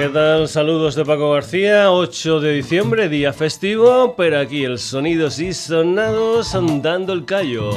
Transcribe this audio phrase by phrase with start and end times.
[0.00, 0.48] ¿Qué tal?
[0.48, 6.54] Saludos de Paco García, 8 de diciembre, día festivo, pero aquí el sonidos y sonados
[6.54, 7.70] andando el callo.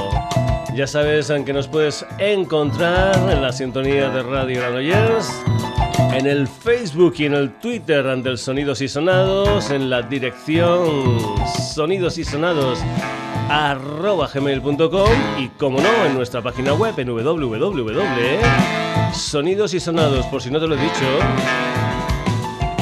[0.73, 5.29] Ya sabes en que nos puedes encontrar en la sintonía de Radio Granollers,
[6.13, 11.35] en el Facebook y en el Twitter del Sonidos y Sonados, en la dirección
[11.75, 12.79] sonidos y sonados
[13.49, 18.13] arroba gmail.com y como no en nuestra página web en www.sonidos
[19.73, 21.72] y sonados por si no te lo he dicho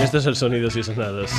[0.02, 1.32] esto es el Sonidos y Sonados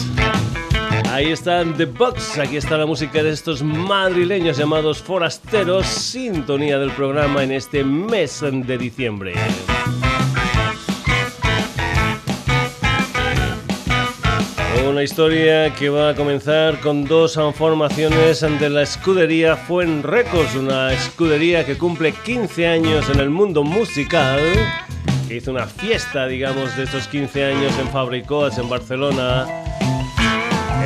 [1.10, 6.90] ahí están The Box aquí está la música de estos madrileños llamados forasteros sintonía del
[6.92, 9.34] programa en este mes de diciembre.
[14.88, 20.92] Una historia que va a comenzar con dos formaciones de la escudería Fuen Records, una
[20.92, 24.40] escudería que cumple 15 años en el mundo musical,
[25.32, 29.46] que hizo una fiesta, digamos, de estos 15 años en Fabricoats, en Barcelona,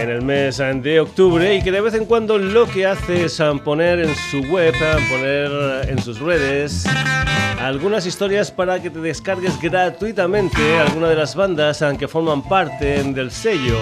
[0.01, 3.43] en el mes de octubre y que de vez en cuando lo que hace es
[3.65, 4.73] poner en su web,
[5.11, 6.85] poner en sus redes
[7.61, 13.33] algunas historias para que te descargues gratuitamente alguna de las bandas que forman parte del
[13.33, 13.81] sello.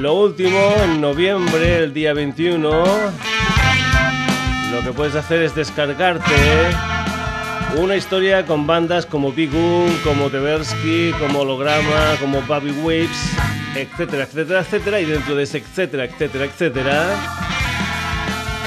[0.00, 2.84] Lo último, en noviembre, el día 21,
[4.70, 6.99] lo que puedes hacer es descargarte
[7.76, 13.32] una historia con bandas como Bigun, como Teversky, como Holograma, como Bobby Waves,
[13.74, 17.06] etcétera, etcétera, etcétera, y dentro de ese etcétera, etcétera, etcétera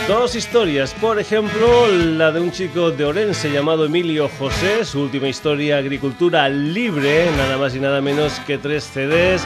[0.08, 5.30] Dos historias, por ejemplo, la de un chico de Orense llamado Emilio José, su última
[5.30, 9.44] historia, Agricultura Libre, nada más y nada menos que tres CDs,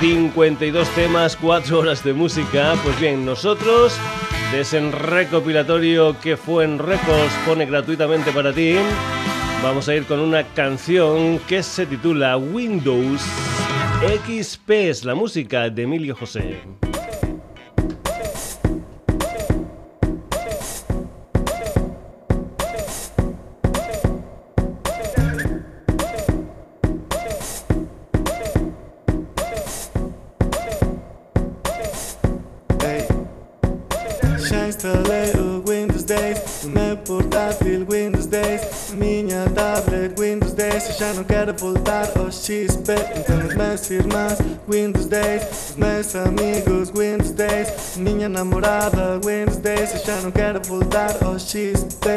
[0.00, 2.76] 52 temas, 4 horas de música.
[2.82, 3.94] Pues bien, nosotros,
[4.52, 8.74] de ese recopilatorio que fue en Records, pone gratuitamente para ti,
[9.62, 13.22] vamos a ir con una canción que se titula Windows
[14.26, 16.58] XP, es la música de Emilio José.
[48.40, 52.08] Namorada, 10 Eu já não quero voltar ao XP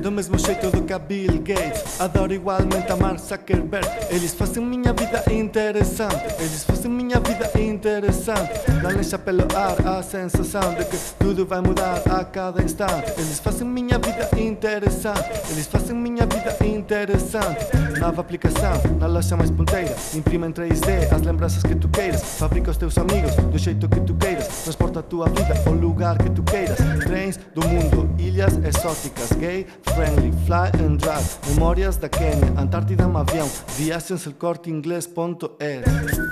[0.00, 3.86] Do mesmo jeito do que a Bill Gates Adoro igualmente a Mark Zuckerberg.
[4.10, 10.72] Eles fazem minha vida interessante Eles fazem minha vida interessante Dá-lhe pelo ar a sensação
[10.72, 13.12] De que tudo vai mudar a cada instante.
[13.18, 15.28] Eles fazem minha vida interessante.
[15.50, 17.66] Eles fazem minha vida interessante.
[18.00, 19.94] Nova aplicação, na loja mais ponteira.
[20.14, 22.22] Imprima em 3D as lembranças que tu queiras.
[22.38, 24.46] Fabrica os teus amigos do jeito que tu queiras.
[24.64, 26.78] Transporta a tua vida ao lugar que tu queiras.
[27.04, 29.32] Trens do mundo, ilhas exóticas.
[29.38, 31.28] Gay, friendly, fly and drive.
[31.48, 33.50] Memórias da Quênia, Antártida um avião.
[33.76, 36.27] Viagens el corte inglês.es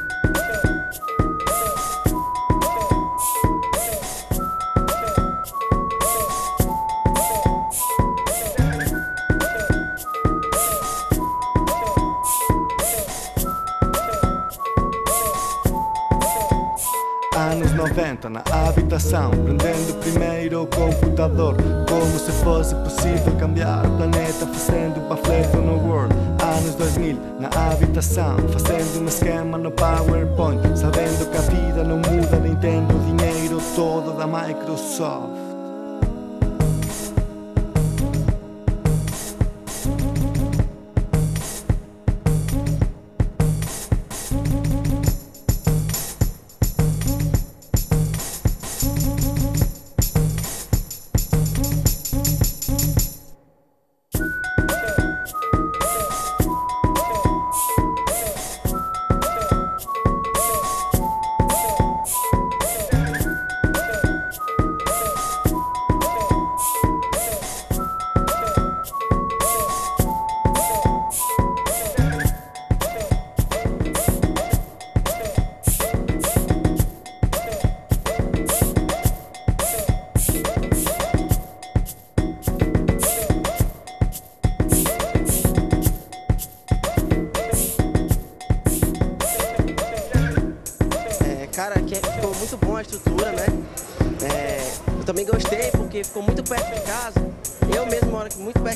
[17.97, 21.57] na habitação, prendendo primeiro o computador.
[21.89, 26.15] Como se fosse possível cambiar o planeta, fazendo panfleto no Word.
[26.43, 30.61] Anos 2000, na habitação, fazendo um esquema no PowerPoint.
[30.79, 35.46] Sabendo que a vida não muda, nem tendo dinheiro todo da Microsoft.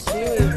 [0.06, 0.49] красивые.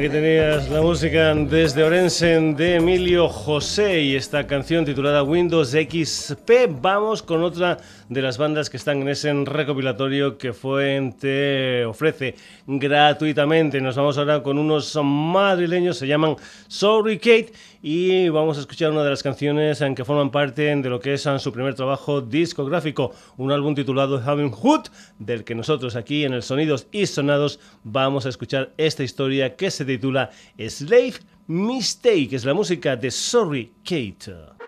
[0.00, 6.50] Aquí tenías la música desde Orense de Emilio José y esta canción titulada Windows XP.
[6.80, 7.76] Vamos con otra
[8.08, 12.34] de las bandas que están en ese recopilatorio que Fuente ofrece
[12.66, 13.78] gratuitamente.
[13.82, 16.34] Nos vamos ahora con unos madrileños, se llaman
[16.66, 20.88] Sorry Kate y vamos a escuchar una de las canciones en que forman parte de
[20.90, 24.88] lo que es su primer trabajo discográfico, un álbum titulado Having Hood,
[25.18, 29.70] del que nosotros aquí en el Sonidos y Sonados vamos a escuchar esta historia que
[29.70, 31.14] se titula Slave
[31.46, 34.59] Mistake, es la música de Sorry Kate.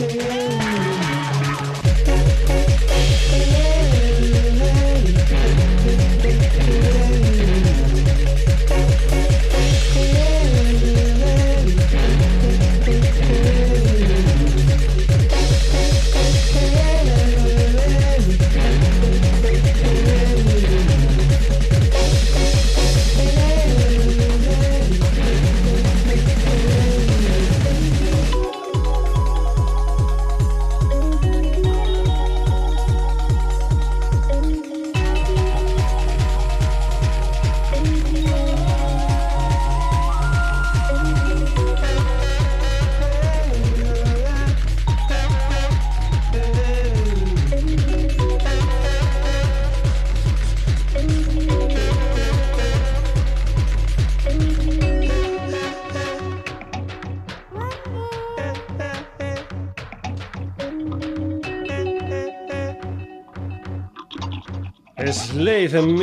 [0.00, 0.51] えー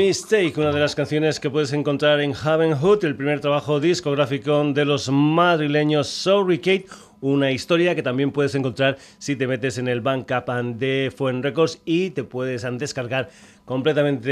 [0.10, 4.84] Mistake, una de las canciones que puedes encontrar en Hood, el primer trabajo discográfico de
[4.84, 6.88] los madrileños Sorry Kate,
[7.22, 10.50] una historia que también puedes encontrar si te metes en el Bandcamp
[10.80, 13.30] de Fuen Records y te puedes descargar
[13.66, 14.30] completamente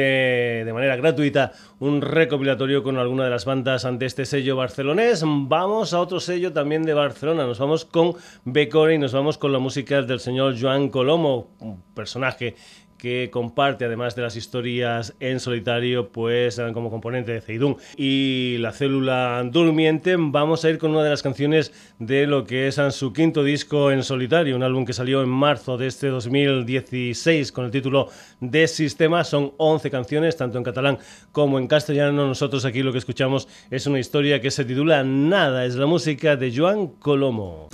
[0.66, 5.22] de manera gratuita un recopilatorio con alguna de las bandas de este sello barcelonés.
[5.24, 8.16] Vamos a otro sello también de Barcelona, nos vamos con
[8.46, 12.56] Becore y nos vamos con la música del señor Joan Colomo, un personaje
[12.98, 18.72] que comparte, además de las historias en solitario, pues como componente de Zeidun y la
[18.72, 23.14] célula durmiente, vamos a ir con una de las canciones de lo que es su
[23.14, 27.72] quinto disco en solitario, un álbum que salió en marzo de este 2016 con el
[27.72, 29.24] título de Sistema.
[29.24, 31.00] Son 11 canciones, tanto en catalán
[31.32, 32.28] como en castellano.
[32.28, 36.36] Nosotros aquí lo que escuchamos es una historia que se titula Nada, es la música
[36.36, 37.70] de Joan Colomo.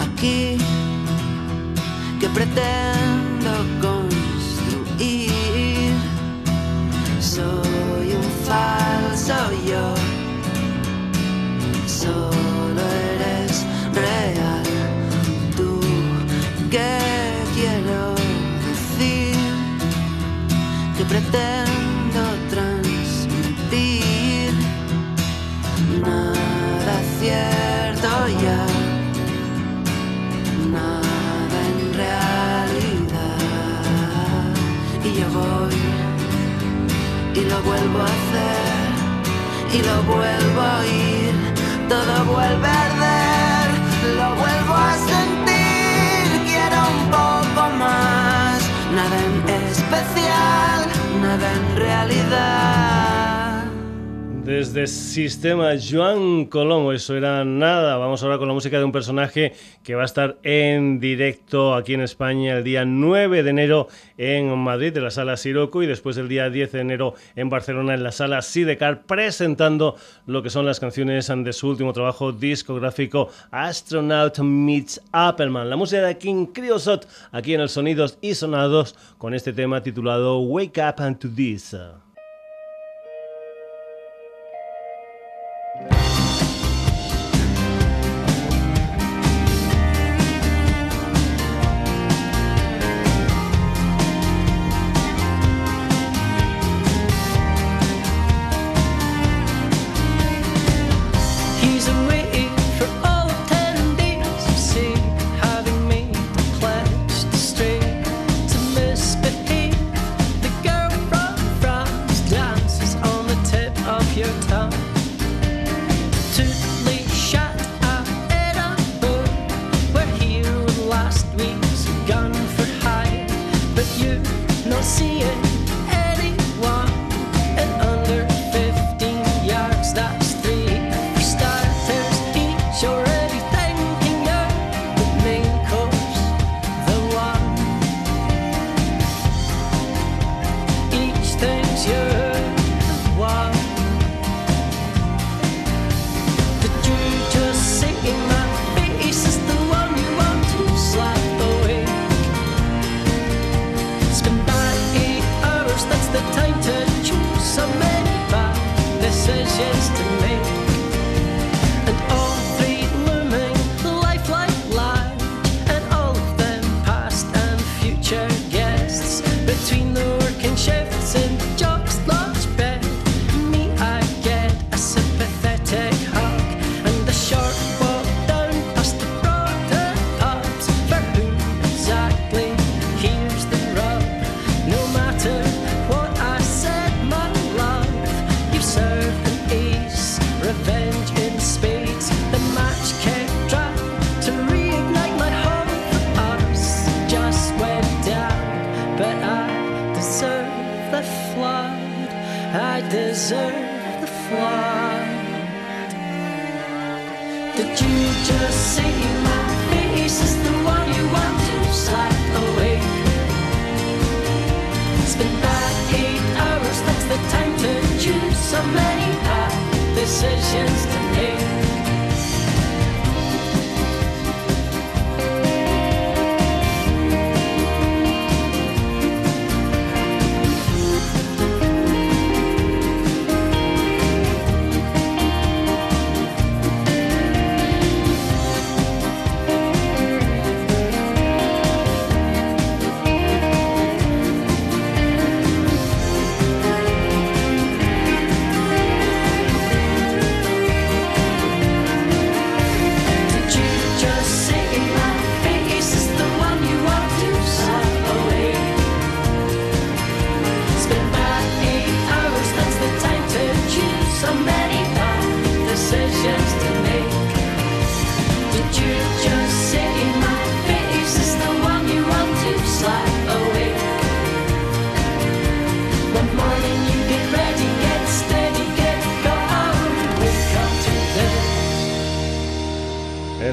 [0.00, 0.56] Aquí
[2.20, 3.50] que pretendo
[3.80, 5.30] construir.
[7.20, 9.34] Soy un falso
[9.66, 9.94] yo,
[11.86, 12.82] solo
[13.14, 13.64] eres
[13.94, 14.62] real.
[15.56, 15.80] Tú,
[16.70, 16.98] ¿qué
[17.54, 18.14] quiero
[18.68, 19.36] decir?
[20.96, 21.61] Que pretendo
[37.64, 38.92] vuelvo a hacer
[39.72, 41.34] y lo vuelvo a oír,
[41.88, 43.68] todo vuelve a arder,
[44.18, 48.58] lo vuelvo a sentir, quiero un poco más,
[48.94, 49.34] nada en
[49.66, 50.80] especial,
[51.22, 52.71] nada en realidad.
[54.44, 57.96] Desde Sistema Joan Colomo, eso era nada.
[57.96, 59.52] Vamos ahora con la música de un personaje
[59.84, 63.86] que va a estar en directo aquí en España el día 9 de enero
[64.18, 67.94] en Madrid, en la sala Siroco, y después el día 10 de enero en Barcelona,
[67.94, 69.94] en la sala Sidecar, presentando
[70.26, 75.70] lo que son las canciones de su último trabajo discográfico, Astronaut Meets Appleman.
[75.70, 80.40] La música de King Creosote, aquí en el Sonidos y Sonados, con este tema titulado
[80.40, 81.76] Wake Up and to This.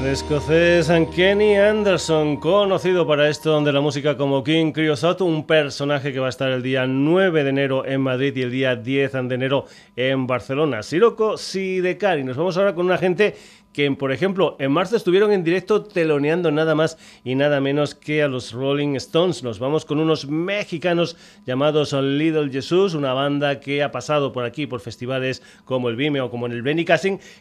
[0.00, 6.10] El escocés Kenny Anderson, conocido para esto de la música como King Creosote, un personaje
[6.10, 9.12] que va a estar el día 9 de enero en Madrid y el día 10
[9.12, 9.66] de enero
[9.96, 10.82] en Barcelona.
[10.82, 12.24] Siroco Sidekari.
[12.24, 13.36] Nos vamos ahora con una gente
[13.72, 18.22] que, por ejemplo, en marzo estuvieron en directo teloneando nada más y nada menos que
[18.22, 19.42] a los Rolling Stones.
[19.42, 24.66] Nos vamos con unos mexicanos llamados Little Jesus, una banda que ha pasado por aquí
[24.66, 26.84] por festivales como el Vime o como en el Benny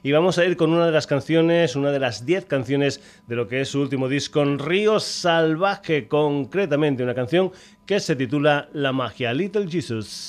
[0.04, 3.36] y vamos a ir con una de las canciones, una de las 10 canciones de
[3.36, 7.52] lo que es su último disco, Río Salvaje, concretamente una canción
[7.86, 10.28] que se titula La magia, Little Jesus.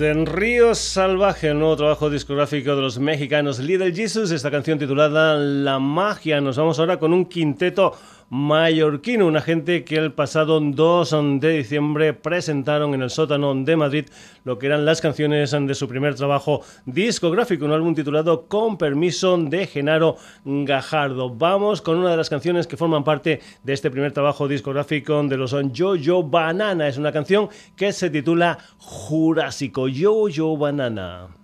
[0.00, 5.34] Desde Río Salvaje, el nuevo trabajo discográfico de los mexicanos Little Jesus, esta canción titulada
[5.36, 6.40] La Magia.
[6.40, 7.94] Nos vamos ahora con un quinteto
[8.30, 14.04] mallorquino, una gente que el pasado 2 de diciembre presentaron en el sótano de Madrid
[14.44, 19.36] lo que eran las canciones de su primer trabajo discográfico, un álbum titulado Con permiso
[19.36, 21.34] de Genaro Gajardo.
[21.34, 25.36] Vamos con una de las canciones que forman parte de este primer trabajo discográfico de
[25.36, 26.86] los Yo-Yo Banana.
[26.86, 31.39] Es una canción que se titula Jurásico Yo-Yo Banana.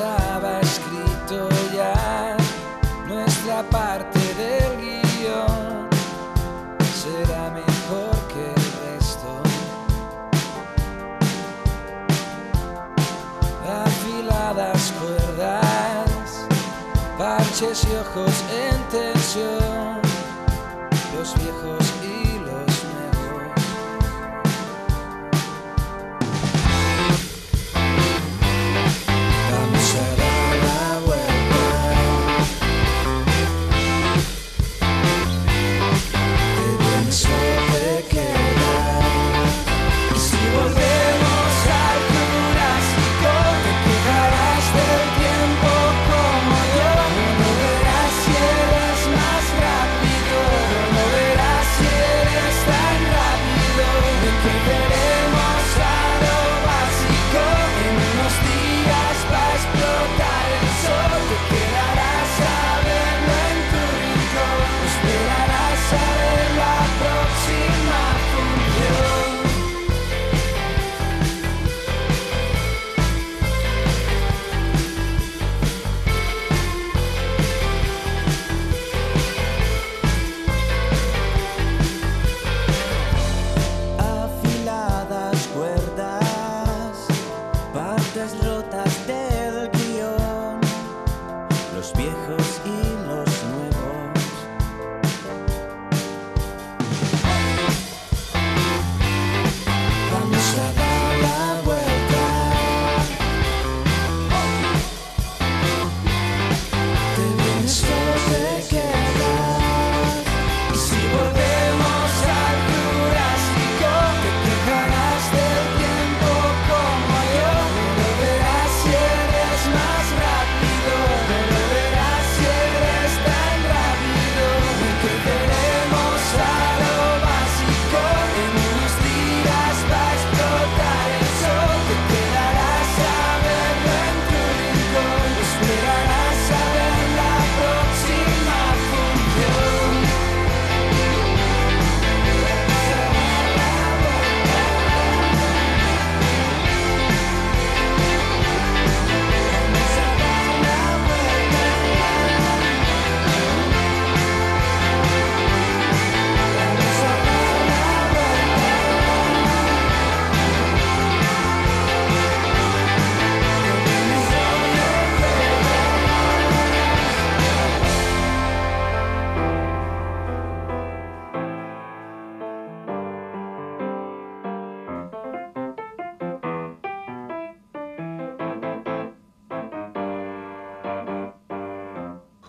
[0.00, 1.59] Estaba escrito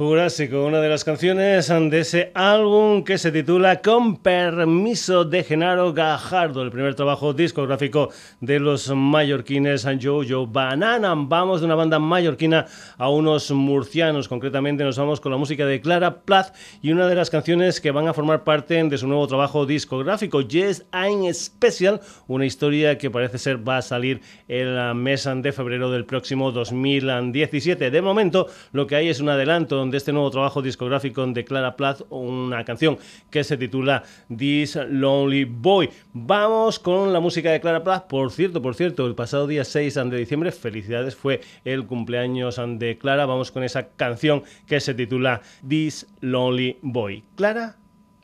[0.01, 5.93] Jurásico, una de las canciones de ese álbum que se titula Con permiso de Genaro
[5.93, 8.09] Gajardo, el primer trabajo discográfico
[8.39, 11.13] de los mallorquines Jojo Banana.
[11.15, 12.65] Vamos de una banda mallorquina
[12.97, 17.13] a unos murcianos, concretamente nos vamos con la música de Clara Plath y una de
[17.13, 22.01] las canciones que van a formar parte de su nuevo trabajo discográfico, Yes I'm Special,
[22.25, 27.91] una historia que parece ser va a salir el mes de febrero del próximo 2017.
[27.91, 31.75] De momento, lo que hay es un adelanto de este nuevo trabajo discográfico de Clara
[31.75, 32.97] Plath, una canción
[33.29, 34.03] que se titula
[34.35, 35.89] This Lonely Boy.
[36.13, 38.07] Vamos con la música de Clara Plath.
[38.07, 42.97] Por cierto, por cierto, el pasado día 6 de diciembre, felicidades, fue el cumpleaños de
[42.97, 43.25] Clara.
[43.25, 47.23] Vamos con esa canción que se titula This Lonely Boy.
[47.35, 47.75] Clara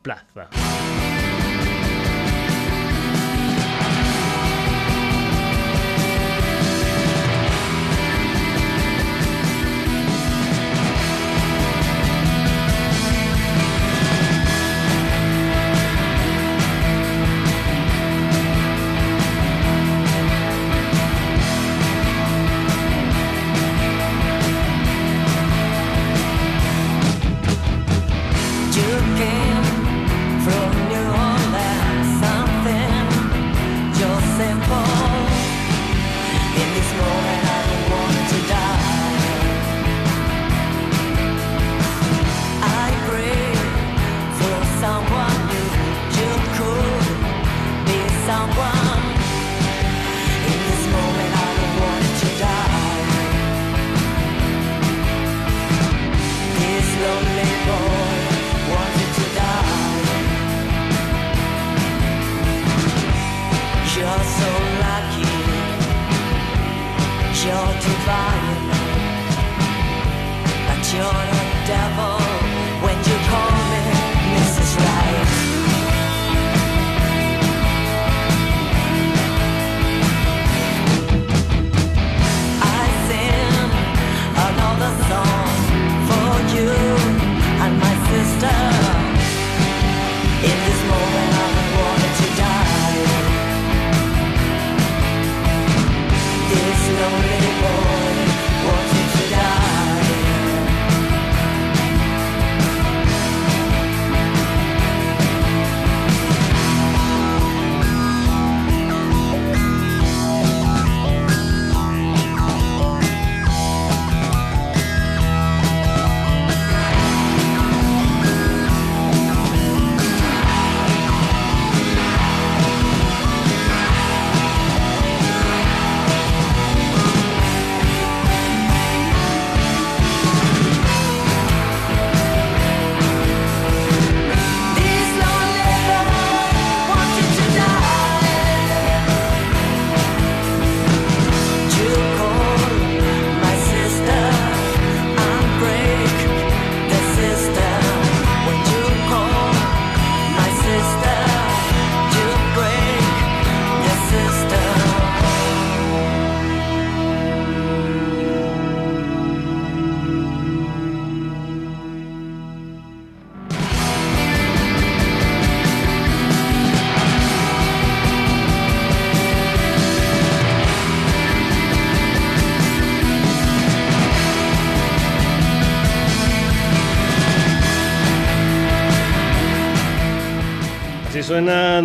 [0.02, 0.48] Plaza.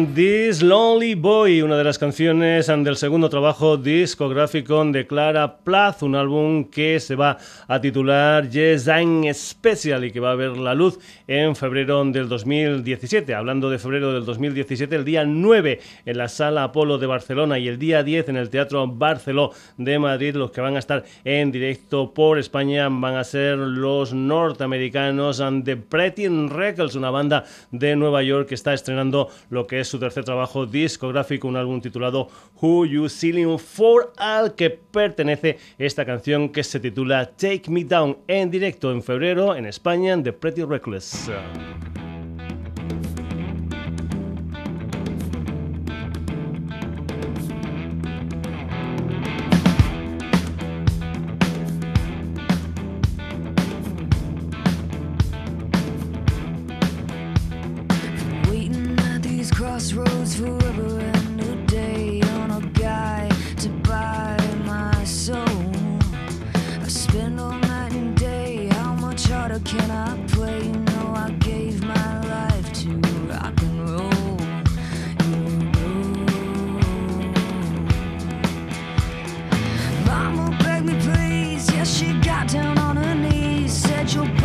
[0.05, 6.03] de This Lonely Boy, una de las canciones del segundo trabajo discográfico de Clara Plath,
[6.03, 10.55] un álbum que se va a titular Yes I'm Special y que va a ver
[10.55, 13.33] la luz en febrero del 2017.
[13.33, 17.67] Hablando de febrero del 2017, el día 9 en la Sala Apolo de Barcelona y
[17.67, 21.51] el día 10 en el Teatro Barceló de Madrid, los que van a estar en
[21.51, 28.21] directo por España van a ser los norteamericanos The Pretty Records, una banda de Nueva
[28.21, 32.27] York que está estrenando lo que es su tercer trabajo discográfico, un álbum titulado
[32.61, 38.17] Who You Seeing For, al que pertenece esta canción que se titula Take Me Down
[38.27, 41.29] en directo en febrero en España de Pretty Reckless.
[84.15, 84.42] your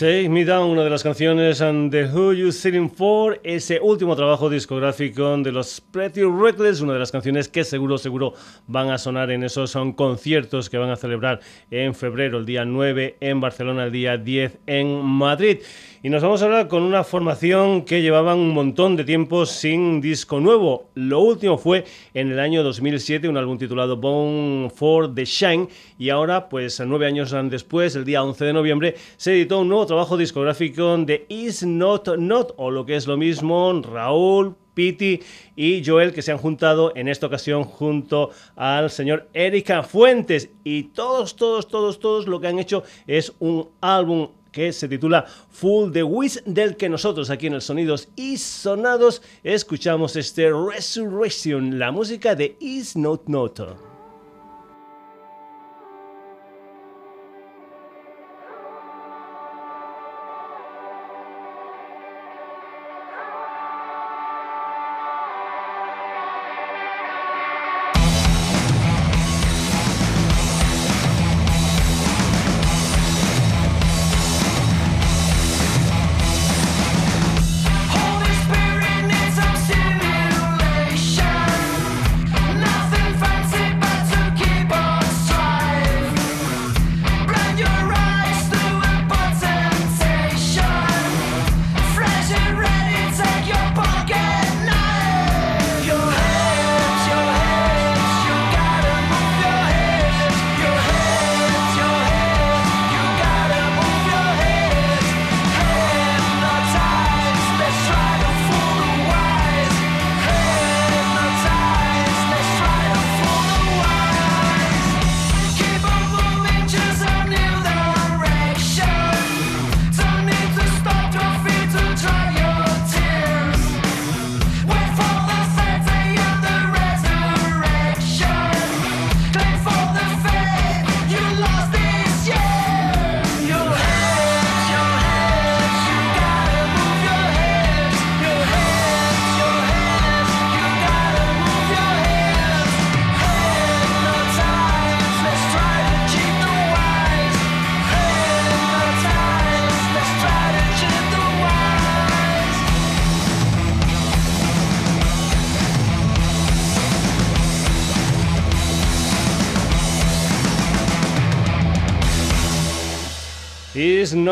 [0.00, 4.16] Take Me Down, una de las canciones and The Who You Sitting For, ese último
[4.16, 8.32] trabajo discográfico de los Pretty Reckless, una de las canciones que seguro, seguro
[8.66, 12.64] van a sonar en esos son conciertos que van a celebrar en febrero, el día
[12.64, 15.58] 9 en Barcelona, el día 10 en Madrid.
[16.02, 20.00] Y nos vamos a hablar con una formación que llevaban un montón de tiempo sin
[20.00, 20.88] disco nuevo.
[20.94, 21.84] Lo último fue
[22.14, 25.68] en el año 2007, un álbum titulado Bone for the Shine.
[25.98, 29.84] Y ahora, pues nueve años después, el día 11 de noviembre, se editó un nuevo
[29.84, 35.20] trabajo discográfico de Is Not Not, o lo que es lo mismo, Raúl, Piti
[35.54, 40.84] y Joel que se han juntado en esta ocasión junto al señor Erika Fuentes y
[40.84, 45.92] todos, todos, todos, todos lo que han hecho es un álbum que se titula Full
[45.92, 51.92] the Wiz, del que nosotros aquí en el Sonidos y Sonados escuchamos este Resurrection, la
[51.92, 53.89] música de Is Not Not.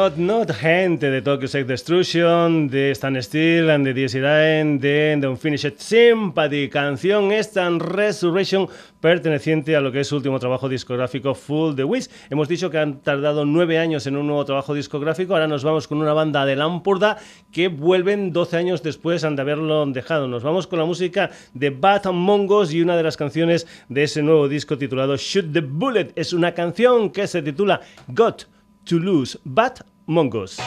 [0.08, 4.20] Not Not, gente de Tokyo Sex Destruction, de Stan Steel, and de DSI
[4.78, 8.68] de The Unfinished Sympathy, canción esta Resurrection
[9.00, 12.08] perteneciente a lo que es su último trabajo discográfico Full the Wiz.
[12.30, 15.86] Hemos dicho que han tardado nueve años en un nuevo trabajo discográfico, ahora nos vamos
[15.86, 17.18] con una banda de Lampurda
[17.52, 20.26] que vuelven 12 años después de haberlo dejado.
[20.26, 24.22] Nos vamos con la música de Bat Mongos y una de las canciones de ese
[24.22, 26.12] nuevo disco titulado Shoot the Bullet.
[26.14, 28.46] Es una canción que se titula Got
[28.86, 30.58] to lose, but Mongoose.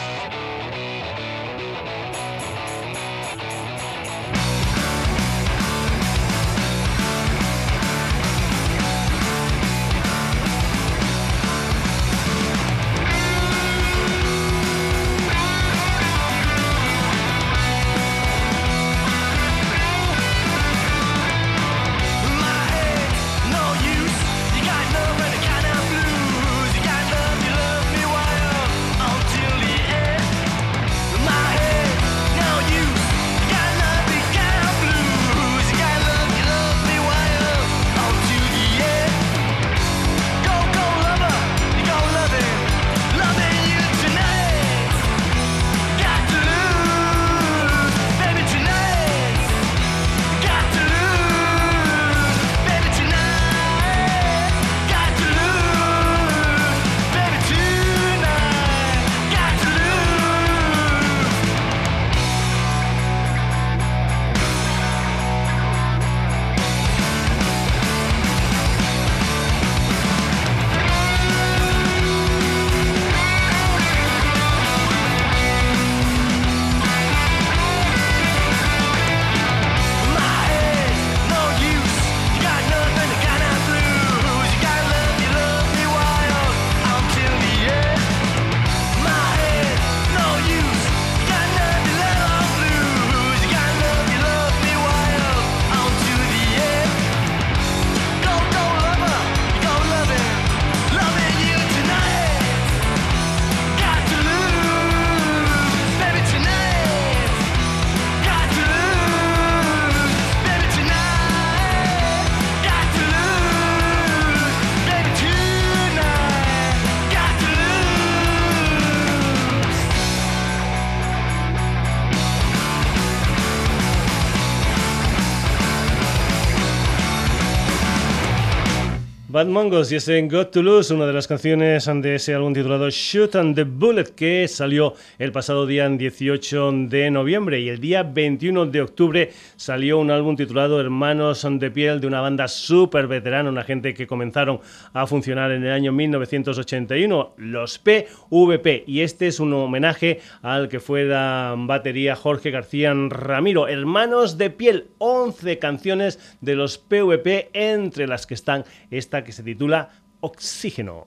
[129.42, 132.88] Bad Mongos y ese Got to Lose, una de las canciones de ese álbum titulado
[132.88, 137.58] Shoot and the Bullet, que salió el pasado día 18 de noviembre.
[137.58, 142.20] Y el día 21 de octubre salió un álbum titulado Hermanos de Piel, de una
[142.20, 144.60] banda súper veterana, una gente que comenzaron
[144.92, 148.84] a funcionar en el año 1981, los PVP.
[148.86, 153.66] Y este es un homenaje al que fuera batería Jorge García Ramiro.
[153.66, 159.42] Hermanos de Piel, 11 canciones de los PVP, entre las que están esta que se
[159.42, 161.06] titula Oxígeno.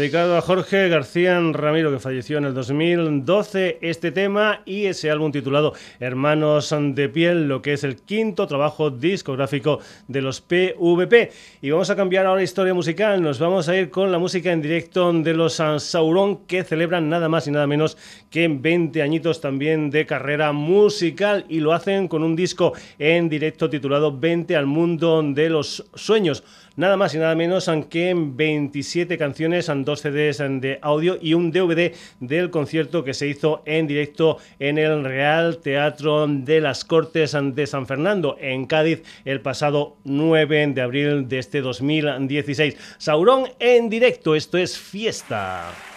[0.00, 5.30] Dedicado a Jorge García Ramiro, que falleció en el 2012, este tema y ese álbum
[5.30, 11.32] titulado Hermanos de Piel, lo que es el quinto trabajo discográfico de los PVP.
[11.60, 14.62] Y vamos a cambiar ahora historia musical, nos vamos a ir con la música en
[14.62, 17.98] directo de los Sauron, que celebran nada más y nada menos
[18.30, 23.68] que 20 añitos también de carrera musical y lo hacen con un disco en directo
[23.68, 26.42] titulado 20 al mundo de los sueños
[26.76, 31.94] nada más y nada menos que 27 canciones, dos CDs de audio y un DVD
[32.20, 37.66] del concierto que se hizo en directo en el Real Teatro de las Cortes de
[37.66, 42.76] San Fernando, en Cádiz, el pasado 9 de abril de este 2016.
[42.98, 45.89] Saurón en directo, esto es fiesta.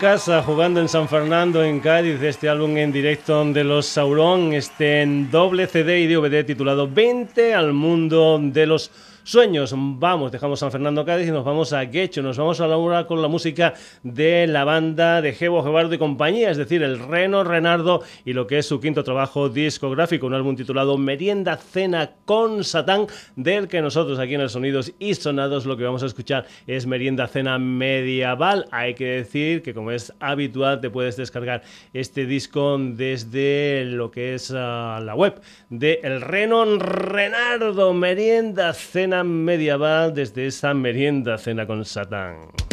[0.00, 5.02] Casa, jugando en San Fernando, en Cádiz, este álbum en directo de los Sauron, este
[5.02, 8.90] en doble CD y DVD titulado 20 al mundo de los
[9.22, 9.74] sueños.
[9.76, 13.22] Vamos, dejamos San Fernando Cádiz y nos vamos a Guecho, nos vamos a la con
[13.22, 18.02] la música de la banda de Gebo, Gebardo y compañía, es decir, el Reno Renardo
[18.24, 23.06] y lo que es su quinto trabajo discográfico, un álbum titulado Merienda Cena con Satán,
[23.36, 26.86] del que nosotros aquí en el Sonidos y Sonados lo que vamos a escuchar es
[26.86, 28.66] Merienda Cena Medieval.
[28.70, 31.62] Hay que decir que como es habitual te puedes descargar
[31.92, 39.09] este disco desde lo que es ah, la web de El Reno Renardo, Merienda Cena
[39.24, 42.69] Medieval, desde esa Merienda Cena con Satán.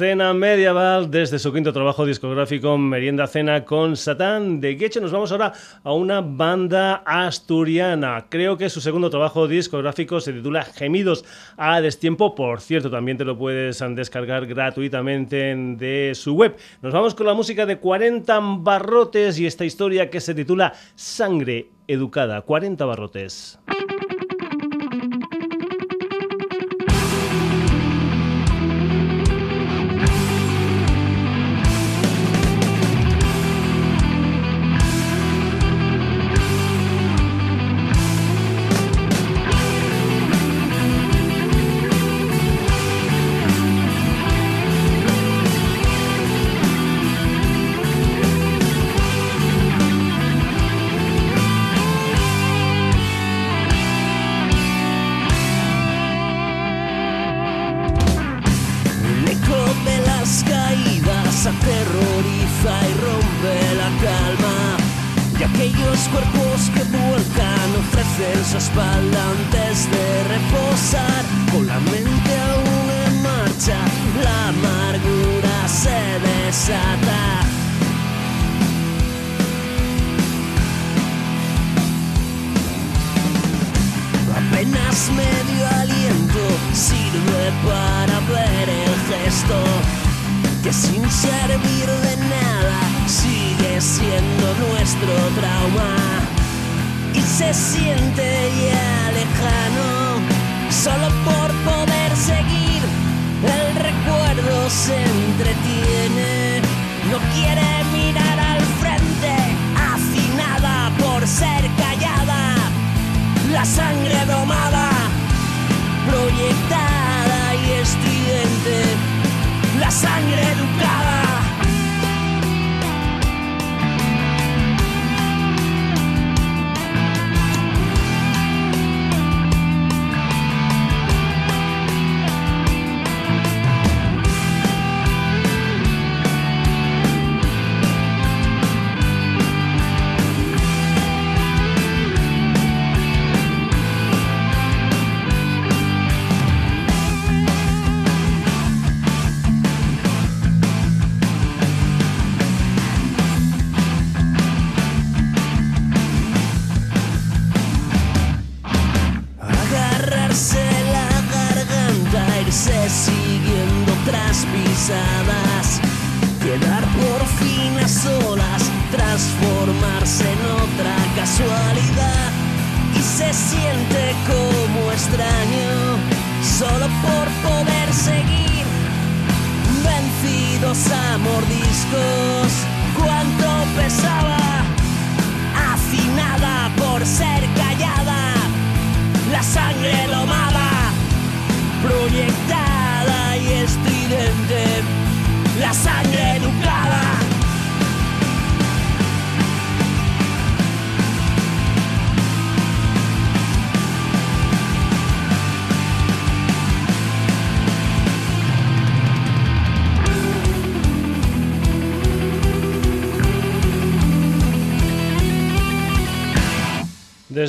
[0.00, 4.98] Cena Medieval desde su quinto trabajo discográfico Merienda Cena con Satán de Guecho.
[4.98, 5.52] Nos vamos ahora
[5.84, 8.24] a una banda asturiana.
[8.30, 11.26] Creo que su segundo trabajo discográfico se titula Gemidos
[11.58, 12.34] a destiempo.
[12.34, 16.56] Por cierto, también te lo puedes descargar gratuitamente de su web.
[16.80, 21.68] Nos vamos con la música de 40 barrotes y esta historia que se titula Sangre
[21.86, 22.40] Educada.
[22.40, 23.58] 40 barrotes.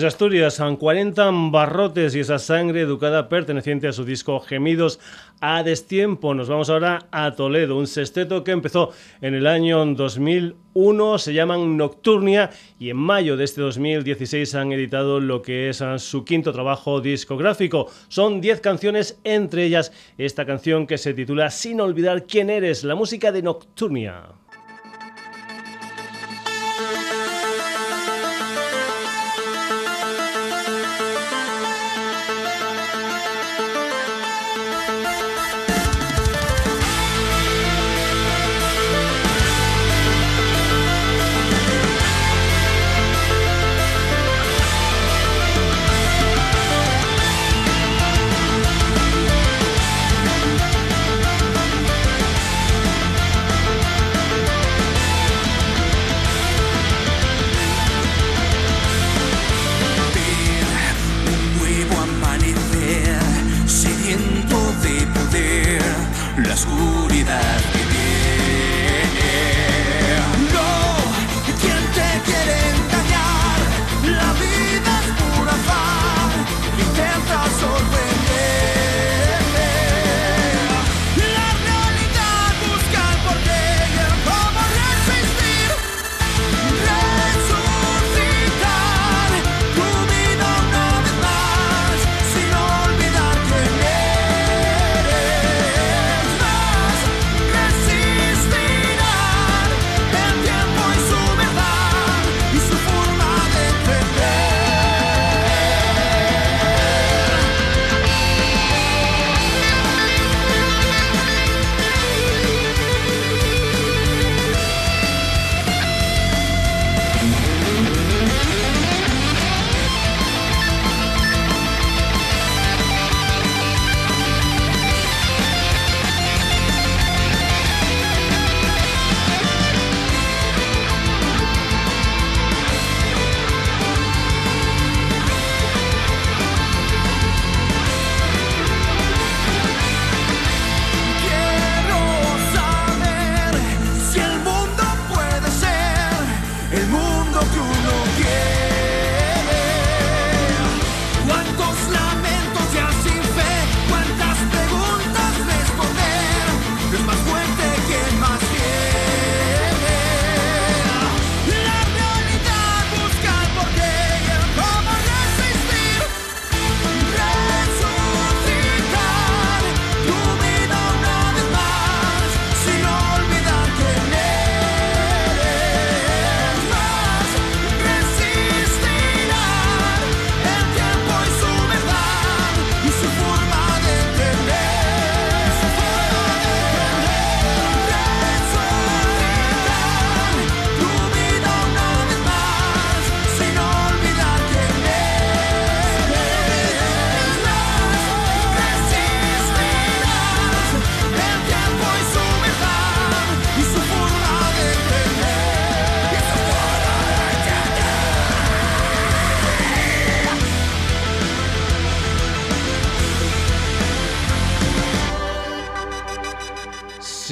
[0.02, 5.00] Desde Asturias, San 40 barrotes y esa sangre educada perteneciente a su disco Gemidos
[5.42, 6.34] a Destiempo.
[6.34, 11.78] Nos vamos ahora a Toledo, un sexteto que empezó en el año 2001, se llaman
[11.78, 12.50] Nocturnia
[12.80, 17.86] y en mayo de este 2016 han editado lo que es su quinto trabajo discográfico.
[18.08, 22.96] Son 10 canciones, entre ellas esta canción que se titula Sin olvidar quién eres, la
[22.96, 24.41] música de Nocturnia.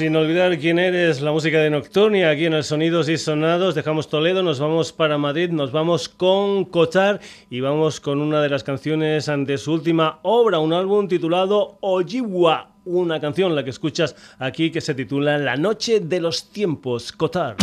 [0.00, 3.74] Sin olvidar quién eres, la música de Nocturnia aquí en el Sonidos y Sonados.
[3.74, 7.20] Dejamos Toledo, nos vamos para Madrid, nos vamos con Cochar
[7.50, 12.70] y vamos con una de las canciones ante su última obra, un álbum titulado Ojiwa,
[12.86, 17.56] una canción la que escuchas aquí que se titula La Noche de los Tiempos, Cotar.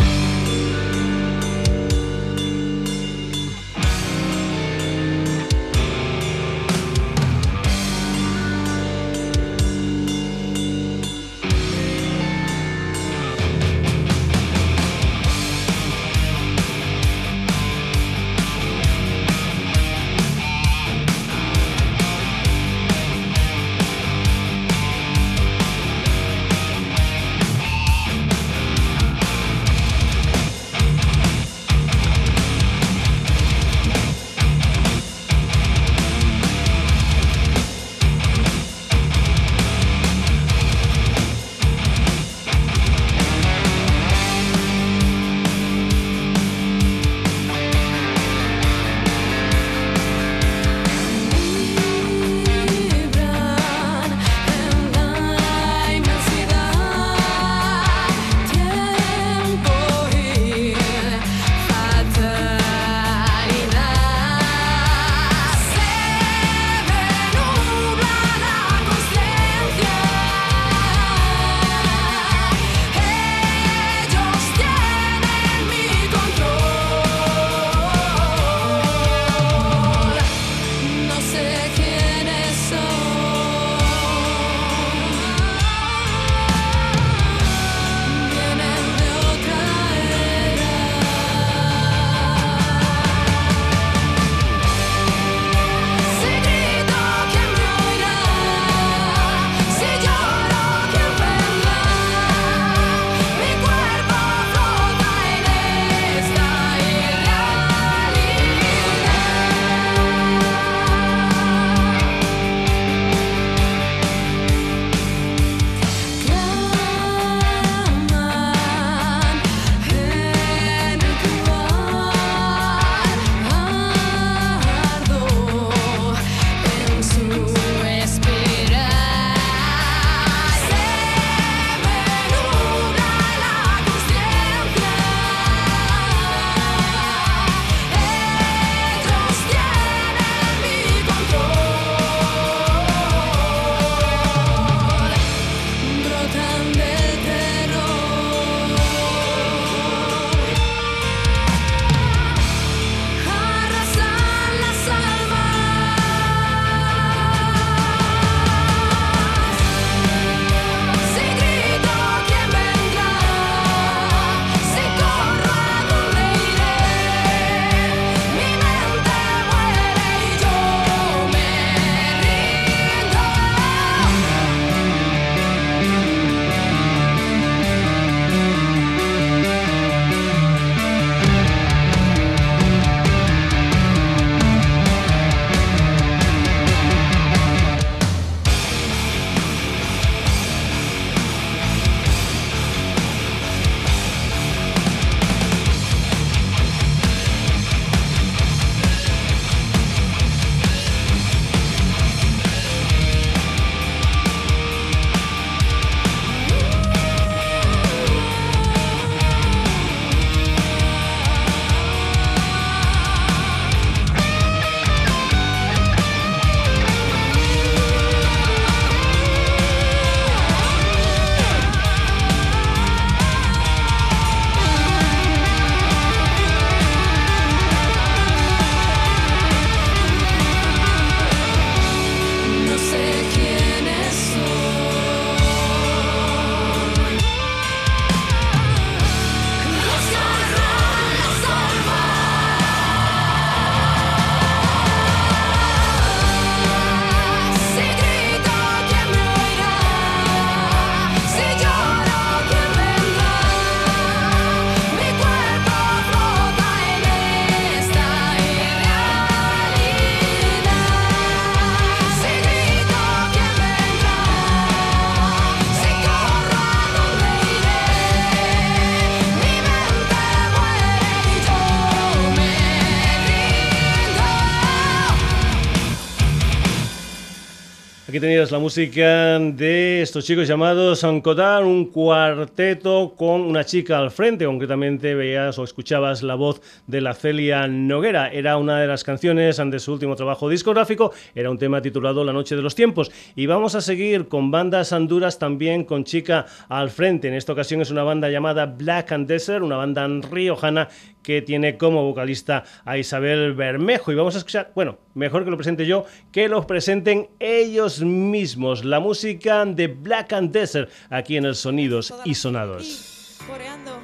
[278.18, 284.10] Aquí tenías la música de estos chicos llamados Ancotar, un cuarteto con una chica al
[284.10, 284.44] frente.
[284.44, 288.26] Concretamente veías o escuchabas la voz de la Celia Noguera.
[288.32, 291.12] Era una de las canciones de su último trabajo discográfico.
[291.32, 293.12] Era un tema titulado La Noche de los Tiempos.
[293.36, 297.28] Y vamos a seguir con bandas anduras también con chica al frente.
[297.28, 300.88] En esta ocasión es una banda llamada Black and Desert, una banda riojana
[301.28, 304.10] que tiene como vocalista a Isabel Bermejo.
[304.10, 308.82] Y vamos a escuchar, bueno, mejor que lo presente yo, que lo presenten ellos mismos.
[308.82, 313.36] La música de Black and Desert aquí en el Sonidos y Sonados.
[313.46, 313.98] coreando,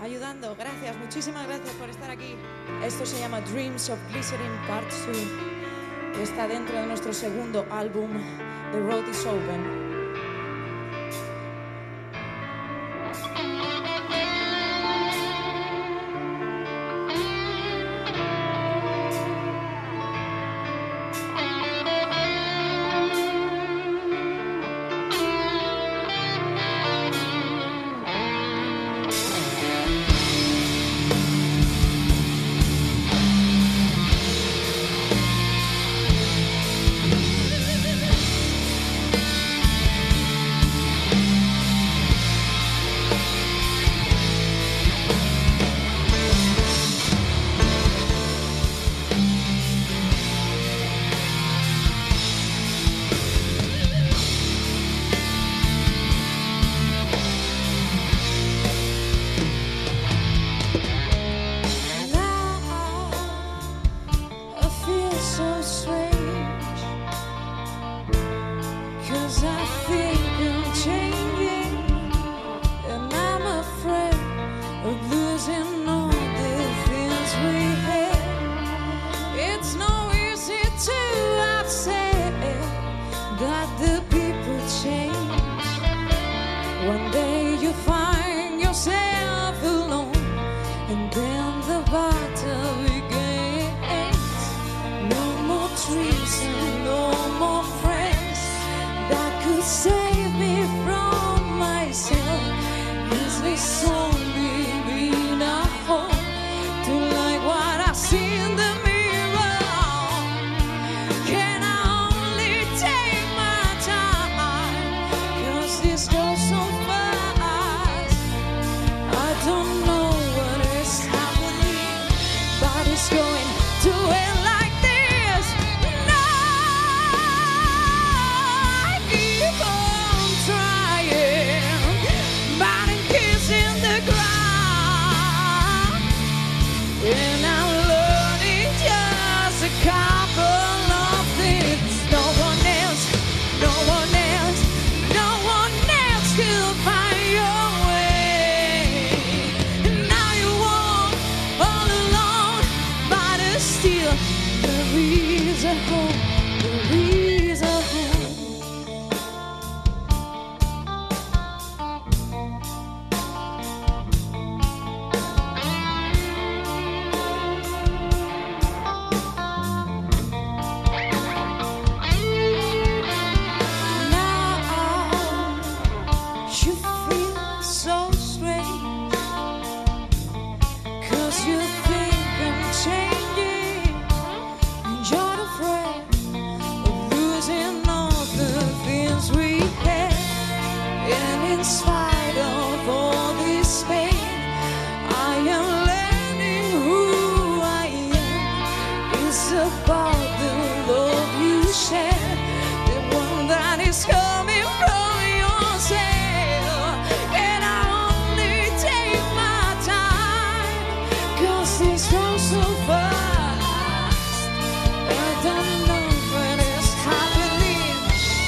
[0.00, 0.54] ayudando.
[0.54, 2.36] Gracias, muchísimas gracias por estar aquí.
[2.86, 6.22] Esto se llama Dreams of Glycerin Part 2.
[6.22, 8.10] Está dentro de nuestro segundo álbum,
[8.70, 9.84] The Road is Open.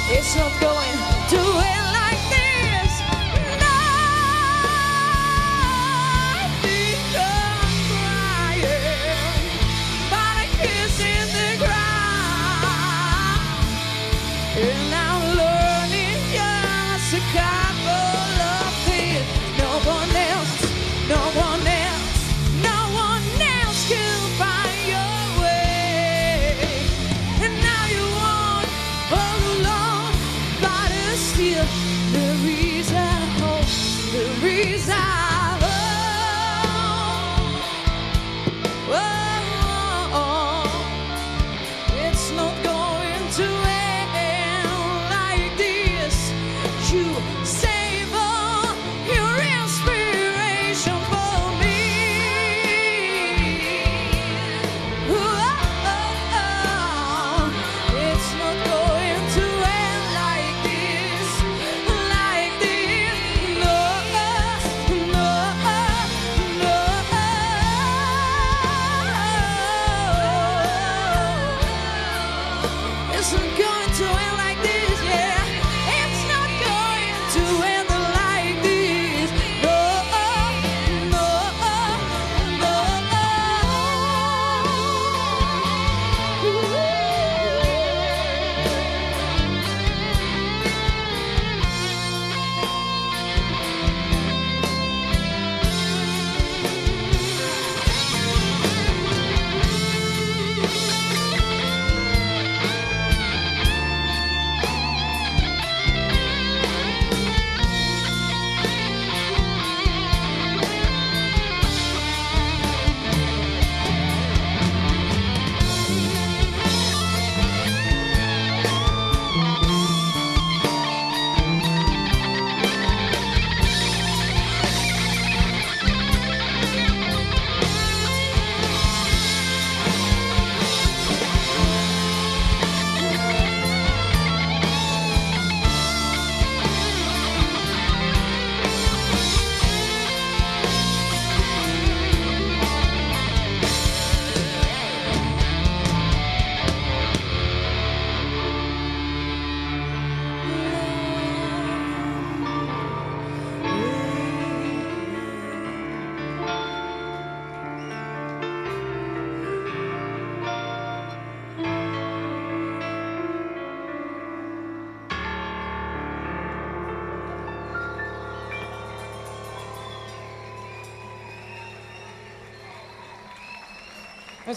[0.08, 0.65] It's so